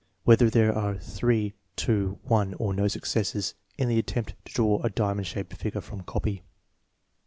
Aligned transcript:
Whether 0.23 0.49
there 0.49 0.75
are 0.75 0.97
three, 0.97 1.53
two, 1.75 2.17
one, 2.23 2.55
or 2.55 2.73
no 2.73 2.87
successes 2.87 3.53
in 3.77 3.87
the 3.87 3.99
attempt 3.99 4.33
to 4.45 4.51
draw 4.51 4.81
a 4.81 4.89
diamond 4.89 5.27
shaped 5.27 5.53
figure 5.53 5.79
from 5.79 6.01
copy? 6.01 6.41